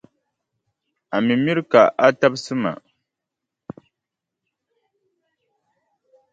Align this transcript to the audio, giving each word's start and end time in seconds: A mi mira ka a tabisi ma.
A 1.15 1.17
mi 1.25 1.33
mira 1.43 1.61
ka 1.71 1.81
a 2.05 2.05
tabisi 2.19 2.53
ma. 2.61 2.71